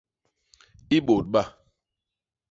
[0.97, 1.43] I bôt ba.